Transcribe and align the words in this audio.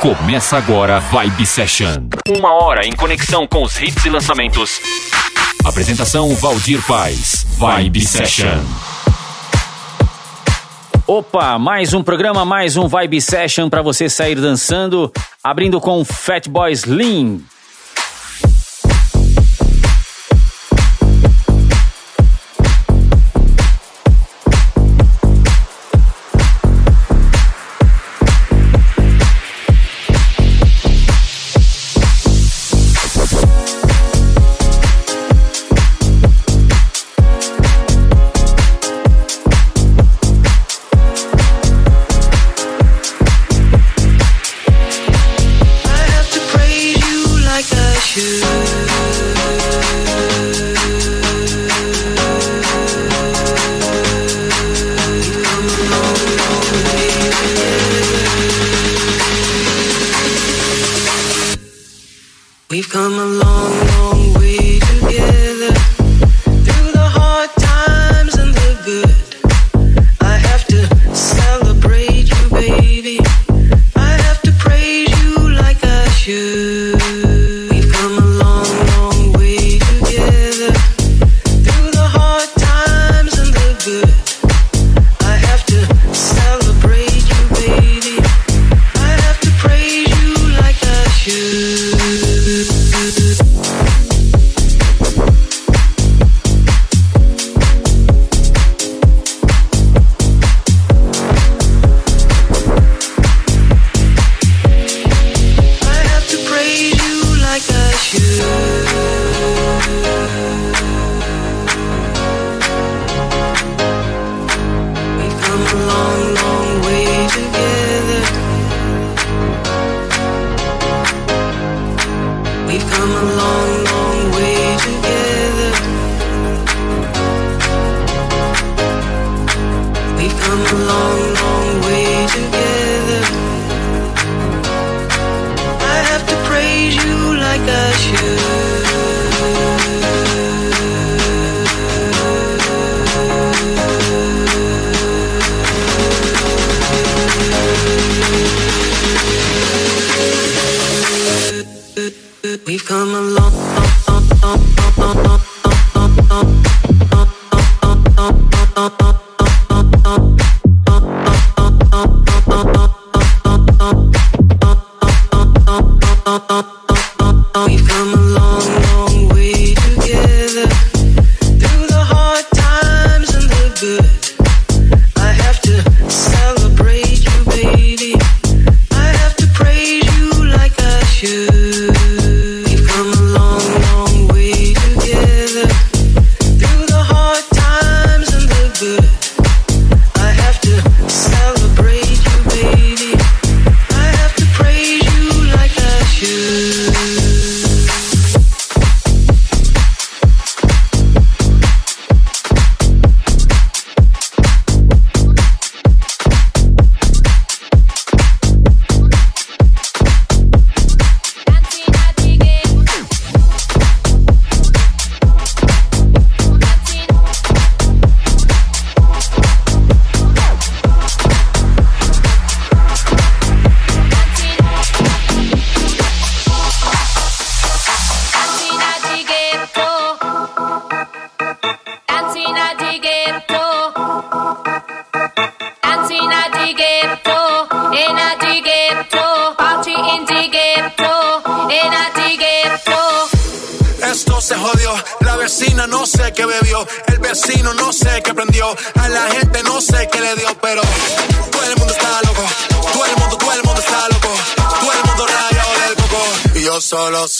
Começa 0.00 0.56
agora 0.56 0.98
Vibe 0.98 1.44
Session. 1.44 2.08
Uma 2.26 2.54
hora 2.54 2.86
em 2.86 2.92
conexão 2.92 3.46
com 3.46 3.62
os 3.62 3.78
hits 3.78 4.02
e 4.06 4.08
lançamentos. 4.08 4.80
Apresentação 5.62 6.34
Valdir 6.36 6.82
Paz. 6.86 7.46
Vibe 7.58 8.00
Session. 8.00 8.64
Opa, 11.06 11.58
mais 11.58 11.92
um 11.92 12.02
programa, 12.02 12.46
mais 12.46 12.78
um 12.78 12.88
Vibe 12.88 13.20
Session 13.20 13.68
para 13.68 13.82
você 13.82 14.08
sair 14.08 14.36
dançando, 14.36 15.12
abrindo 15.44 15.78
com 15.78 16.02
Fatboy 16.02 16.72
Slim. 16.72 17.44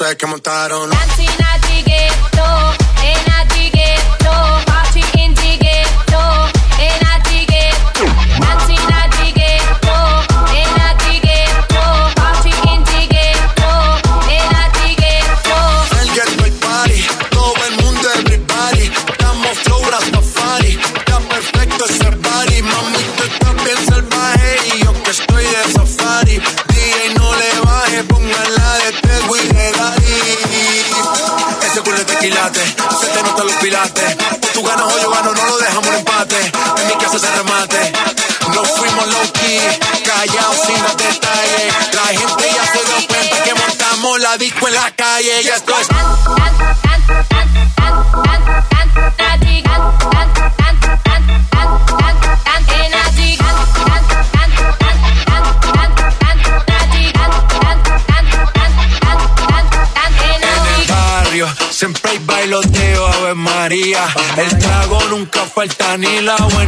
Sé 0.01 0.17
que 0.17 0.27
montaron. 0.27 1.00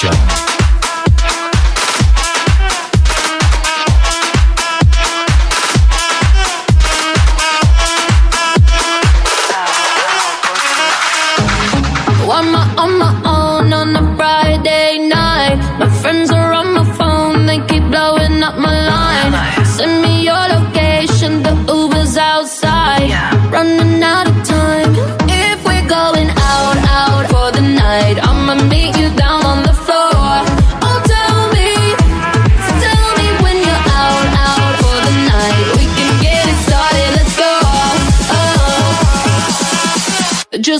Show. 0.00 0.39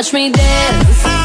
Watch 0.00 0.14
me 0.14 0.30
dance. 0.30 1.19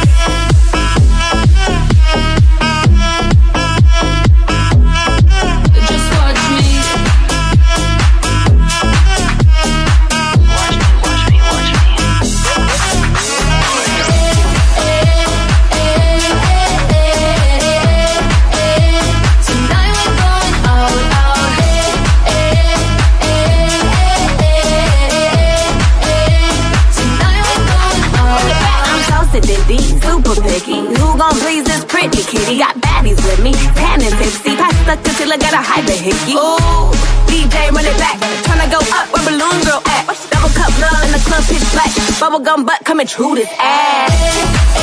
Till 35.25 35.33
I 35.33 35.37
gotta 35.37 35.57
hide 35.57 35.87
the 35.87 35.93
hickey. 35.93 36.33
Ooh, 36.37 36.91
DJ 37.25 37.71
run 37.71 37.85
it 37.85 37.97
back. 37.97 38.19
Tryna 38.45 38.69
go 38.69 38.79
up 38.93 39.09
where 39.11 39.23
balloon 39.25 39.57
girl 39.65 39.81
at. 39.89 40.05
Double 40.29 40.53
cup 40.53 40.71
love 40.79 41.03
in 41.05 41.11
the 41.11 41.21
club 41.25 41.43
pitch 41.49 41.65
black. 41.73 41.89
Bubblegum 42.21 42.65
butt 42.65 42.85
coming 42.85 43.07
true 43.07 43.33
this 43.35 43.49
ass. 43.57 44.75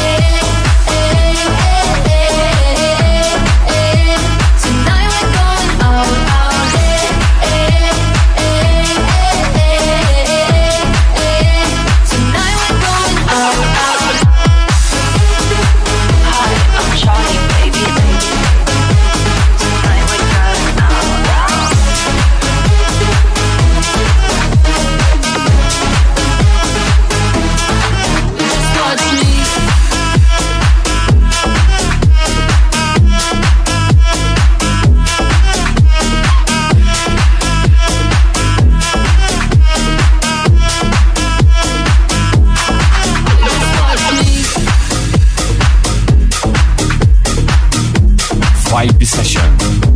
Pipe 48.83 49.05
Session. 49.07 49.92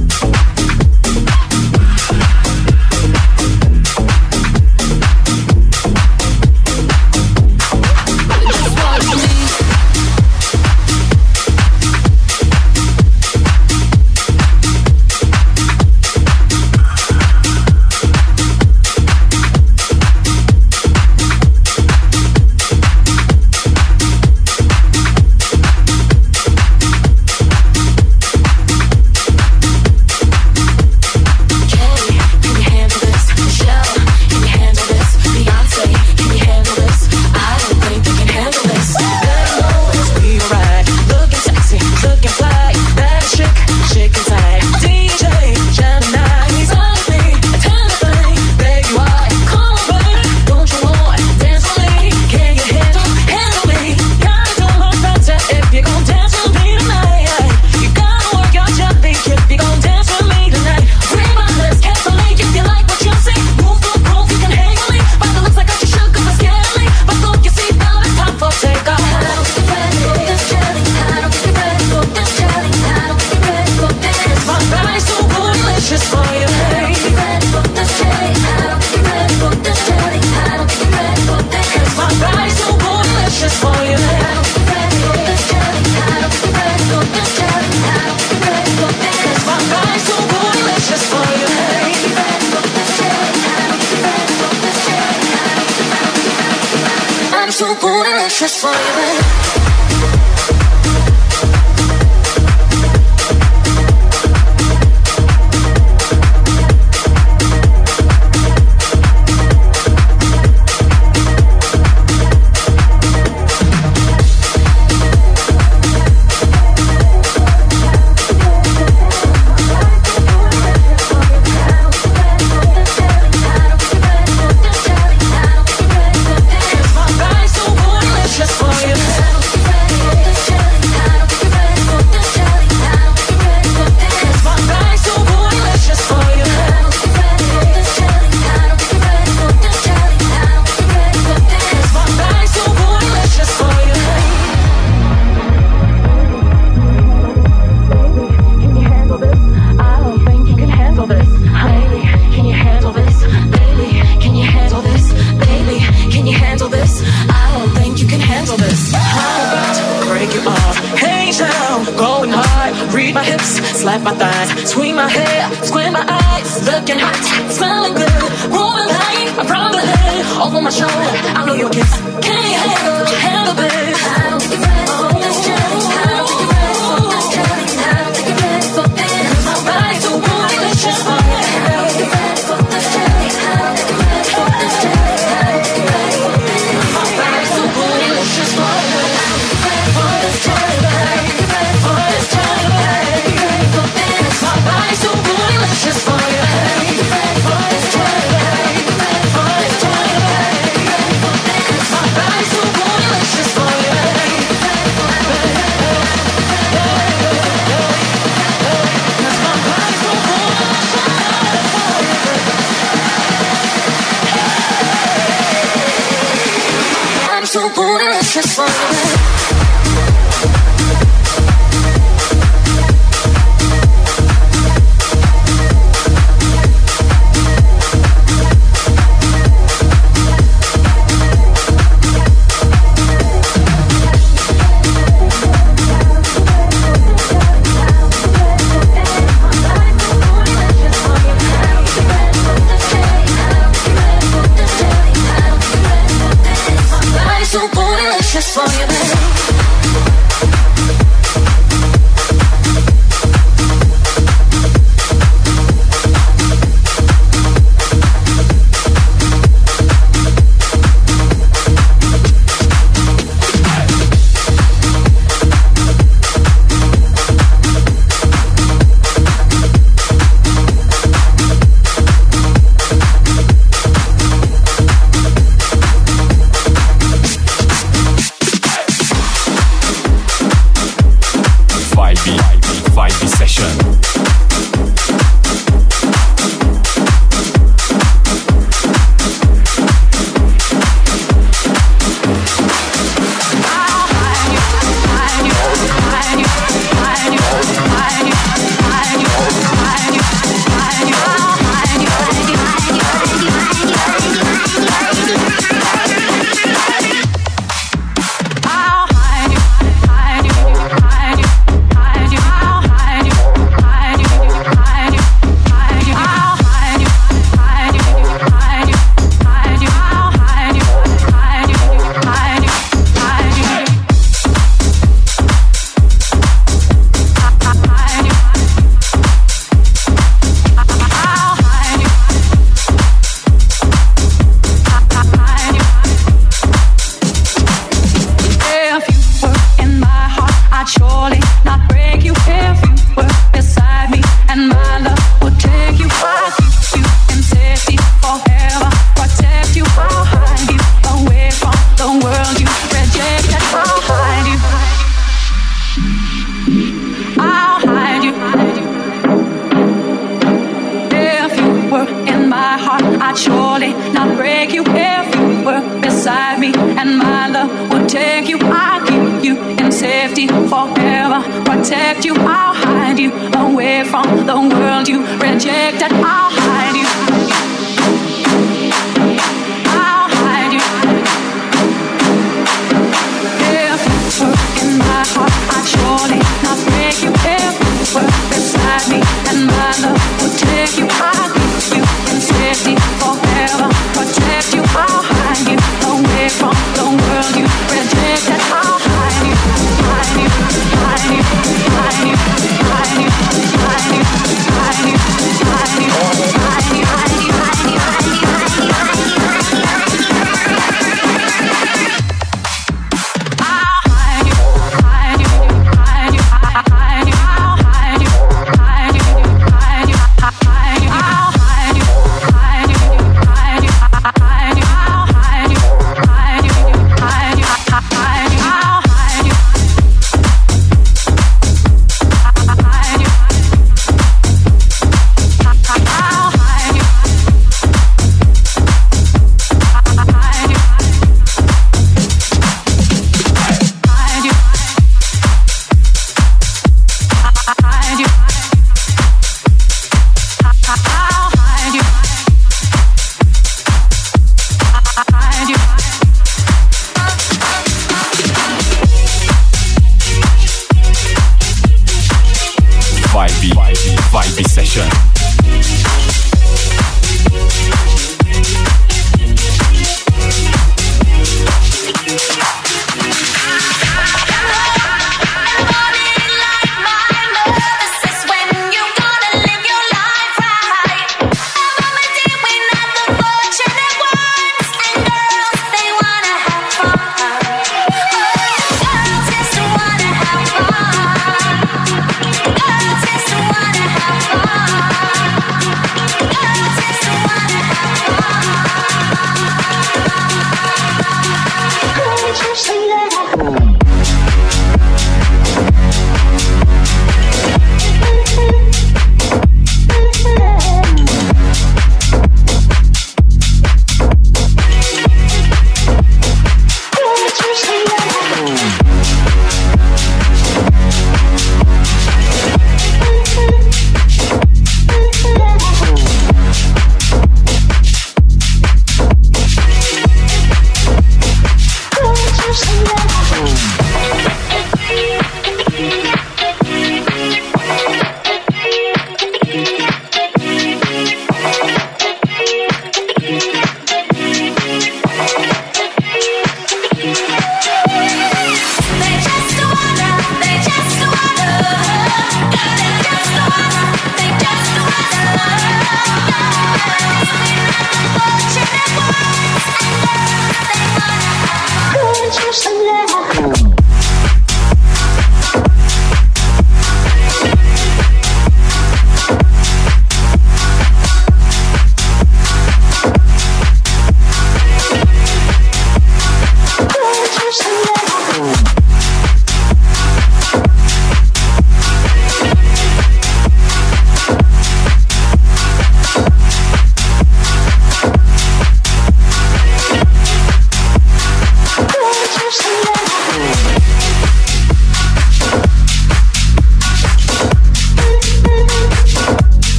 From 218.56 219.35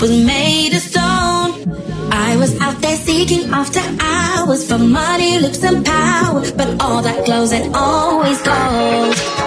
was 0.00 0.10
made 0.24 0.72
of 0.72 0.80
stone. 0.80 1.50
I 2.10 2.36
was 2.36 2.58
out 2.60 2.80
there 2.80 2.96
seeking 2.96 3.50
after 3.50 3.80
hours 4.00 4.66
for 4.66 4.78
money, 4.78 5.38
looks, 5.38 5.62
and 5.62 5.84
power, 5.84 6.40
but 6.56 6.82
all 6.82 7.02
that 7.02 7.26
glows 7.26 7.52
and 7.52 7.74
always 7.74 8.40
gold. 8.40 9.39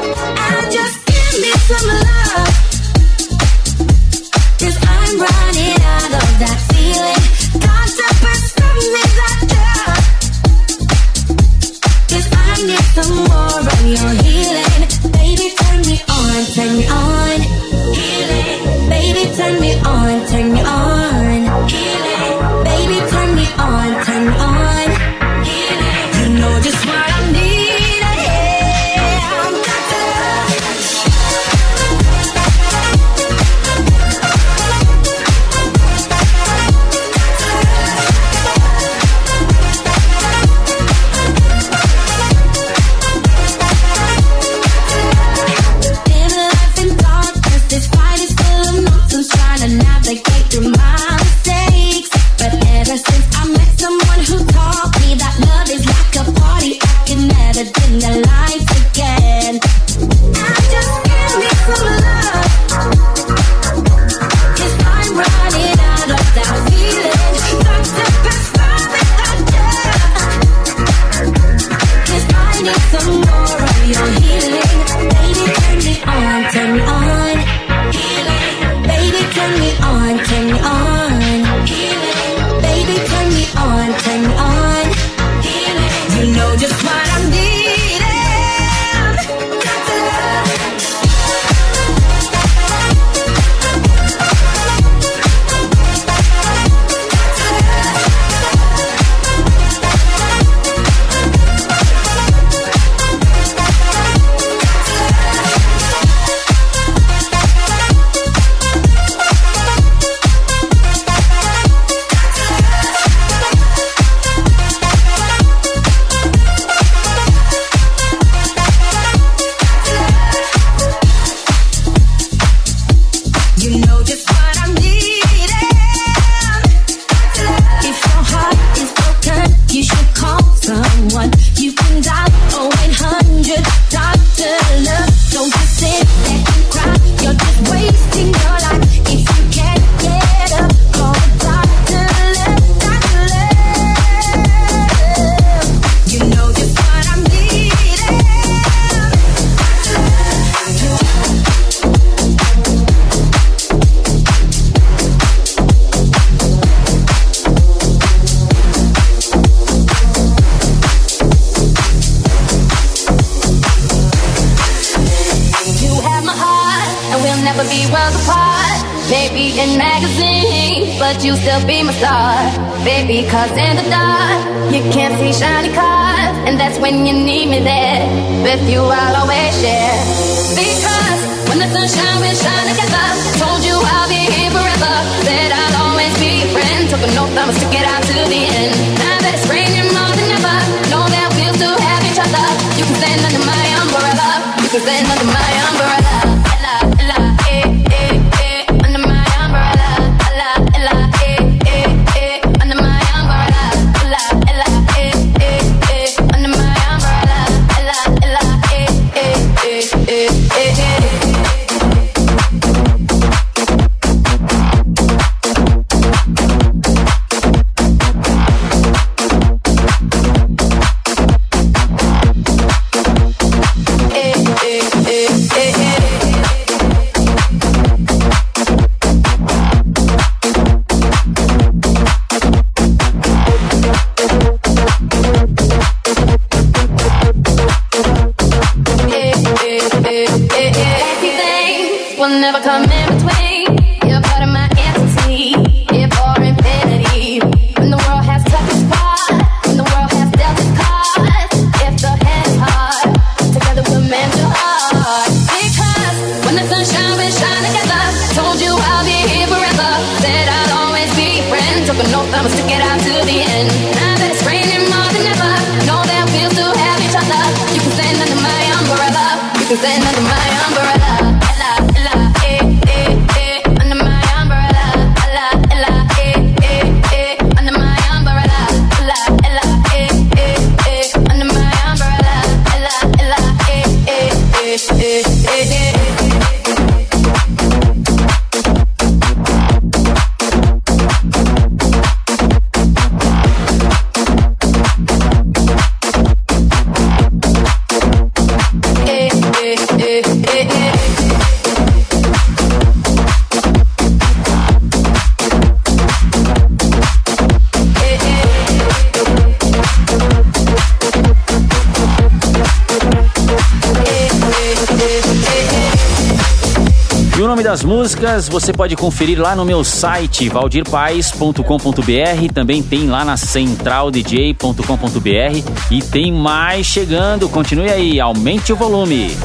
Das 317.73 317.83
músicas 317.83 318.47
você 318.47 318.71
pode 318.71 318.95
conferir 318.95 319.41
lá 319.41 319.55
no 319.55 319.65
meu 319.65 319.83
site 319.83 320.47
valdirpaes.com.br, 320.47 322.53
também 322.53 322.83
tem 322.83 323.07
lá 323.07 323.25
na 323.25 323.36
centraldj.com.br 323.36 325.73
e 325.89 325.99
tem 325.99 326.31
mais 326.31 326.86
chegando. 326.86 327.49
Continue 327.49 327.89
aí, 327.89 328.19
aumente 328.19 328.71
o 328.71 328.75
volume. 328.75 329.36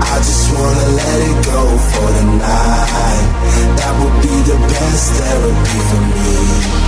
I 0.00 0.20
just 0.20 0.52
wanna 0.52 0.86
let 0.96 1.20
it 1.28 1.44
go 1.44 1.76
for 1.76 2.12
the 2.12 2.24
night. 2.38 3.28
That 3.76 3.94
would 4.00 4.22
be 4.22 4.42
the 4.50 4.56
best 4.56 5.12
therapy 5.12 5.80
for 5.90 6.00
me. 6.00 6.87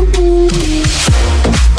ooh, 0.00 0.18
ooh. 0.18 1.69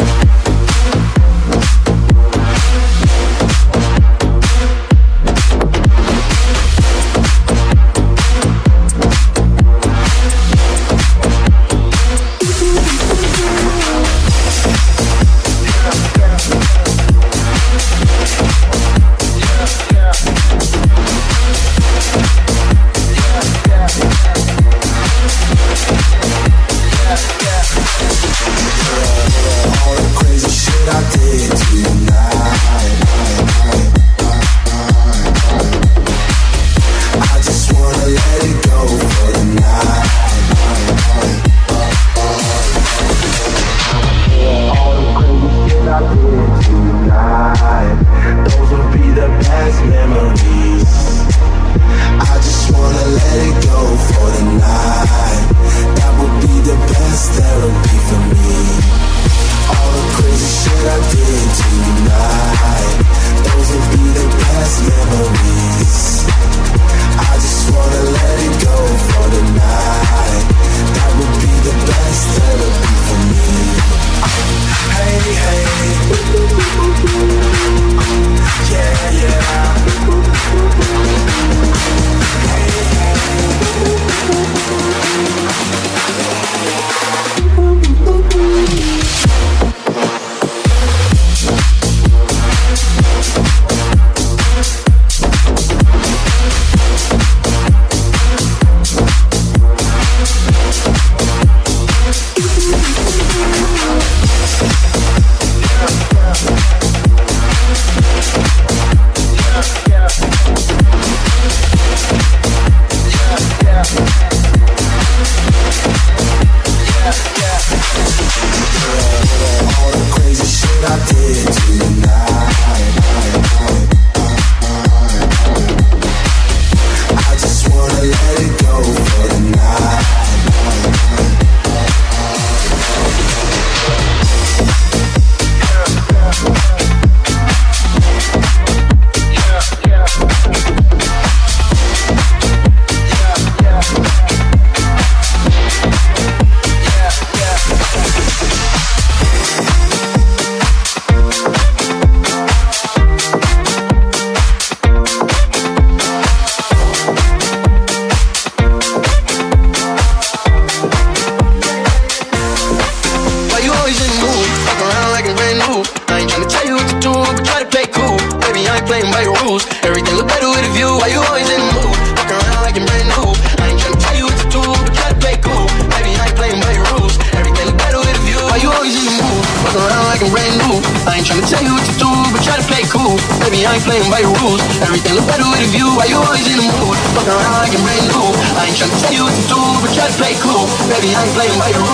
play 191.41 191.57
with 191.57 191.75
your 191.75 191.90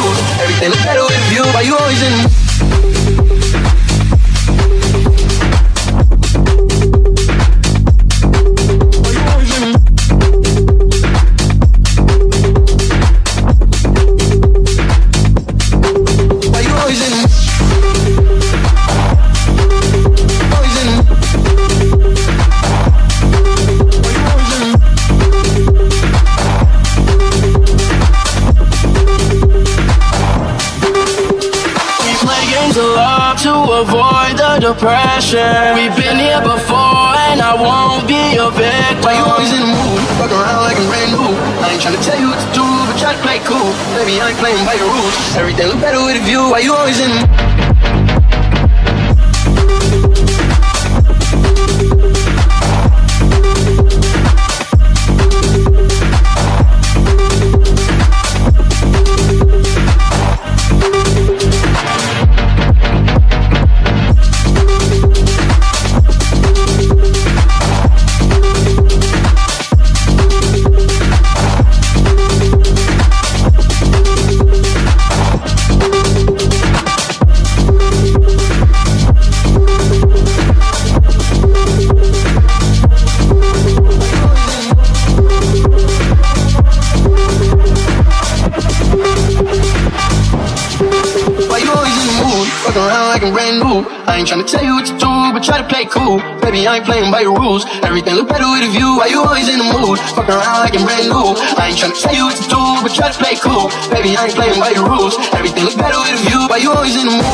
Trying 94.38 94.46
to 94.46 94.54
tell 94.54 94.66
you 94.70 94.76
what 94.78 94.86
to 94.86 94.94
do, 94.94 95.34
but 95.34 95.42
try 95.42 95.58
to 95.58 95.66
play 95.66 95.86
cool. 95.90 96.22
Baby, 96.46 96.70
I 96.70 96.78
ain't 96.78 96.86
playing 96.86 97.10
by 97.10 97.22
your 97.26 97.34
rules. 97.34 97.66
Everything 97.82 98.14
look 98.14 98.30
better 98.30 98.46
with 98.46 98.70
a 98.70 98.70
view. 98.70 99.02
Why 99.02 99.10
you 99.10 99.26
always 99.26 99.50
in 99.50 99.58
the 99.58 99.66
mood? 99.66 99.98
Fuck 100.14 100.30
around 100.30 100.62
like 100.62 100.78
I'm 100.78 100.86
brand 100.86 101.10
new. 101.10 101.34
I 101.58 101.74
ain't 101.74 101.78
trying 101.82 101.98
to 101.98 101.98
tell 101.98 102.14
you 102.14 102.30
what 102.30 102.38
to 102.38 102.46
do, 102.46 102.62
but 102.86 102.94
try 102.94 103.10
to 103.10 103.18
play 103.18 103.34
cool. 103.42 103.74
Baby, 103.90 104.14
I 104.14 104.30
ain't 104.30 104.38
playing 104.38 104.62
by 104.62 104.78
your 104.78 104.86
rules. 104.86 105.18
Everything 105.34 105.66
look 105.66 105.74
better 105.74 105.98
with 105.98 106.14
a 106.14 106.22
view. 106.22 106.46
Why 106.46 106.62
you 106.62 106.70
always 106.70 106.94
in 106.94 107.10
the 107.10 107.18
mood? 107.18 107.26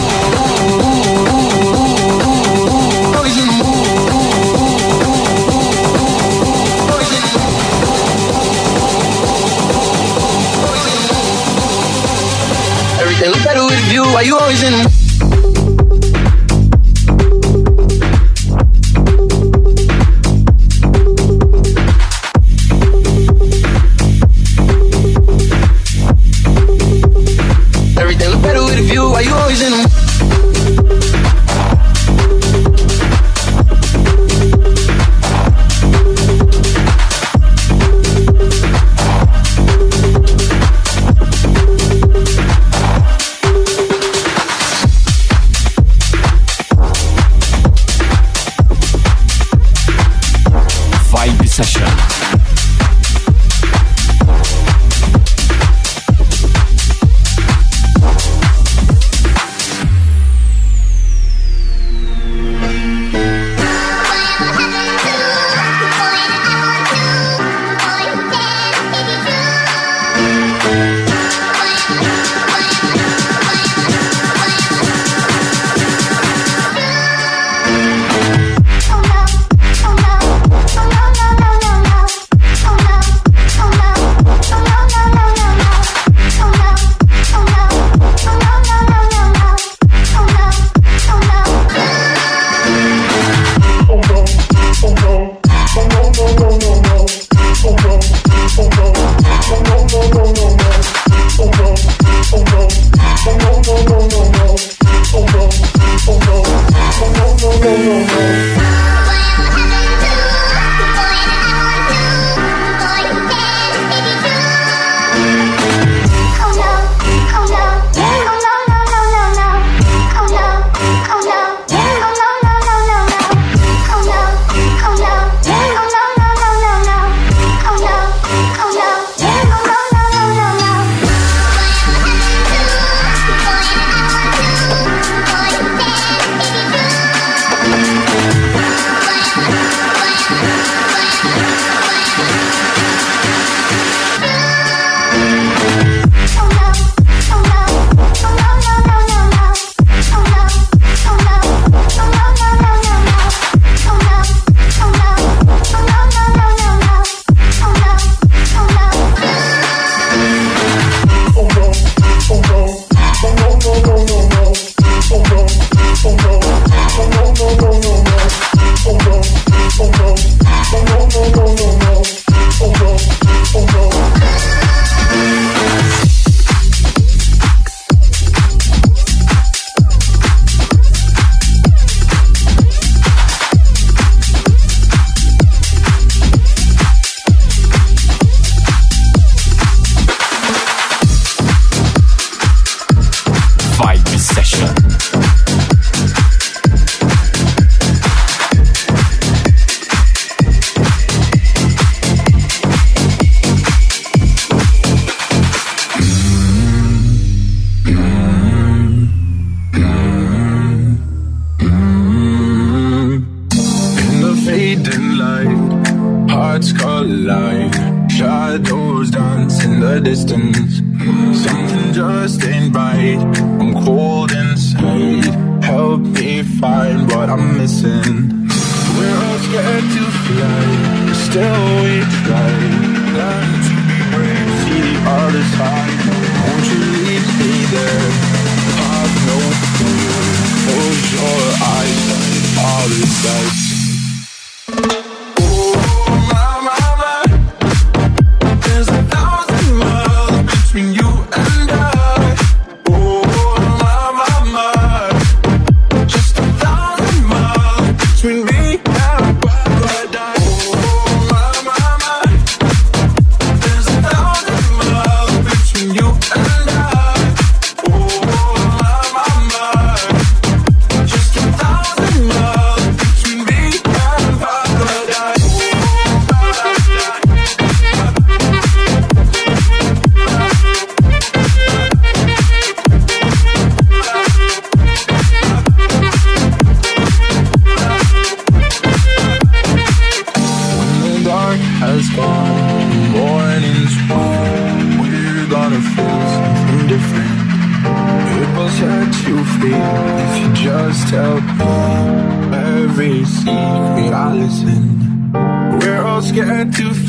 Always 3.19 3.35
in 3.35 3.51
the 3.51 3.55
mood. 3.59 3.83
They 13.19 13.27
look 13.27 13.43
better 13.43 13.65
with 13.67 13.91
you. 13.91 14.03
Why 14.15 14.21
you 14.23 14.39
always 14.39 14.63
in? 14.63 15.03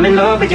I'm 0.00 0.06
in 0.06 0.16
love 0.16 0.40
with 0.40 0.50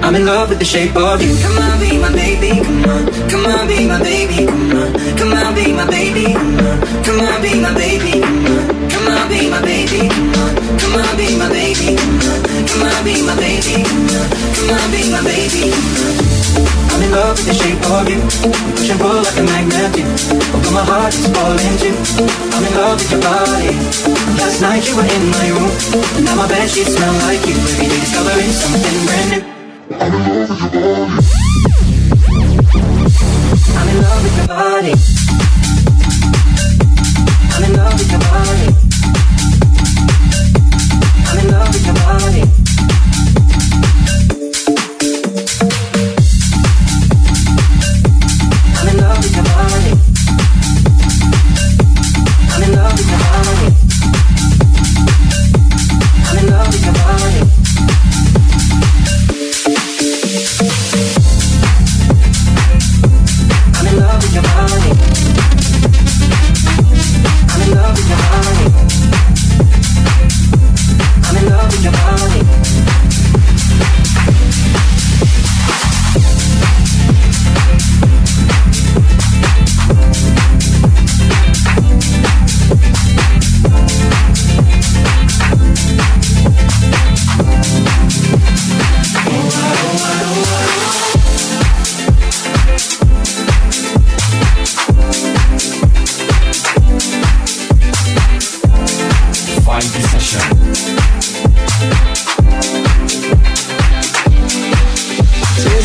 the 0.00 0.64
shape 0.64 0.96
of 0.96 1.20
you. 1.20 1.36
Come 1.42 1.58
on, 1.58 1.80
be 1.80 1.98
my 1.98 2.10
baby, 2.12 2.60
come 2.60 2.84
on. 2.84 3.06
Come 3.28 3.46
on, 3.46 3.68
be 3.68 3.86
my 3.86 4.00
baby, 4.02 4.46
come 4.46 4.72
on. 4.72 4.92
Come 5.16 5.32
on, 5.32 5.54
be 5.54 5.72
my 5.72 5.86
baby, 5.86 6.32
come 6.32 6.56
on. 6.64 6.80
Come 7.04 7.20
on, 7.20 7.42
be 7.42 7.60
my 7.60 7.72
baby, 7.74 8.20
come 8.20 8.46
on. 8.46 8.88
Come 8.88 9.08
on, 9.08 9.28
be 9.28 9.50
my 9.50 9.60
baby, 9.60 10.08
come 10.08 10.32
on. 10.32 10.52
Come 10.80 10.96
on, 10.96 11.16
be 11.16 11.36
my 11.36 11.48
baby, 11.52 11.96
come 11.96 12.24
on. 12.24 12.40
Come 12.66 12.82
on, 12.82 13.04
be 13.04 13.22
my 13.22 13.36
baby, 13.36 13.84
come 13.84 14.16
on. 14.16 14.28
Come 14.56 14.70
on, 14.72 14.86
be 14.90 15.02
my 15.12 15.20
baby, 15.22 15.72
I'm 16.96 17.02
in 17.02 17.10
love 17.12 17.36
with 17.36 17.46
the 17.46 17.54
shape 17.54 17.84
of 17.92 18.08
you. 18.08 18.20
Push 18.72 18.88
and 18.88 19.00
pull 19.00 19.20
like 19.20 19.36
a 19.36 19.44
magnet 19.44 19.92
do. 19.92 20.02
Although 20.56 20.72
my 20.72 20.84
heart 20.88 21.12
is 21.12 21.28
falling 21.28 21.76
too. 21.76 21.92
I'm 22.56 22.64
in 22.64 22.72
love 22.72 22.96
with 22.96 23.12
your 23.12 23.20
body. 23.20 23.76
Last 24.40 24.62
night 24.62 24.88
you 24.88 24.96
were 24.96 25.04
in 25.04 25.24
my 25.28 25.48
room. 25.52 25.72
Now 26.24 26.36
my 26.36 26.48
bed 26.48 26.70
sheets 26.70 26.96
smell 26.96 27.12
like 27.28 27.44
you. 27.44 27.52
Every 27.52 27.88
day 27.92 28.00
discovering 28.00 28.48
something 28.48 28.96
brand 29.04 29.30
new. 29.44 29.55
I'm 29.98 30.12
in 30.12 30.20
love 34.02 34.22
with 34.22 34.36
your 34.36 34.46
body. 34.46 34.94
I'm 37.54 37.64
in 37.64 37.64
love 37.64 37.64
with 37.64 37.64
your 37.64 37.64
body. 37.64 37.64
I'm 37.64 37.64
in 37.64 37.72
love 37.76 37.94
with 37.98 38.10
your 38.10 38.20
body. 38.20 38.68
I'm 41.28 41.38
in 41.38 41.46
love 41.50 41.68
with 41.72 41.86
your 41.86 41.94
body. 41.94 42.65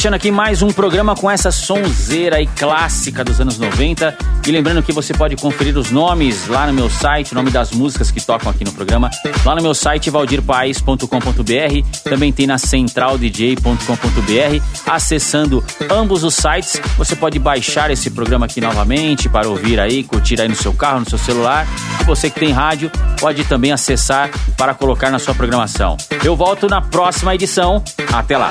Fechando 0.00 0.16
aqui 0.16 0.30
mais 0.30 0.62
um 0.62 0.68
programa 0.68 1.14
com 1.14 1.30
essa 1.30 1.50
sonzeira 1.50 2.36
aí 2.36 2.46
clássica 2.46 3.22
dos 3.22 3.38
anos 3.38 3.58
90. 3.58 4.16
E 4.46 4.50
lembrando 4.50 4.82
que 4.82 4.92
você 4.92 5.12
pode 5.12 5.36
conferir 5.36 5.76
os 5.76 5.90
nomes 5.90 6.48
lá 6.48 6.66
no 6.66 6.72
meu 6.72 6.88
site, 6.88 7.32
o 7.32 7.34
nome 7.34 7.50
das 7.50 7.70
músicas 7.72 8.10
que 8.10 8.18
tocam 8.18 8.50
aqui 8.50 8.64
no 8.64 8.72
programa, 8.72 9.10
lá 9.44 9.54
no 9.54 9.60
meu 9.60 9.74
site 9.74 10.08
valdirpaes.com.br, 10.08 12.00
também 12.02 12.32
tem 12.32 12.46
na 12.46 12.56
centraldj.com.br. 12.56 14.64
Acessando 14.86 15.62
ambos 15.90 16.24
os 16.24 16.34
sites, 16.34 16.80
você 16.96 17.14
pode 17.14 17.38
baixar 17.38 17.90
esse 17.90 18.08
programa 18.08 18.46
aqui 18.46 18.58
novamente 18.58 19.28
para 19.28 19.50
ouvir 19.50 19.78
aí, 19.78 20.02
curtir 20.02 20.40
aí 20.40 20.48
no 20.48 20.56
seu 20.56 20.72
carro, 20.72 21.00
no 21.00 21.10
seu 21.10 21.18
celular. 21.18 21.66
E 22.00 22.04
você 22.04 22.30
que 22.30 22.40
tem 22.40 22.52
rádio, 22.52 22.90
pode 23.20 23.44
também 23.44 23.70
acessar 23.70 24.30
para 24.56 24.72
colocar 24.72 25.10
na 25.10 25.18
sua 25.18 25.34
programação. 25.34 25.98
Eu 26.24 26.34
volto 26.34 26.68
na 26.68 26.80
próxima 26.80 27.34
edição. 27.34 27.84
Até 28.10 28.38
lá. 28.38 28.50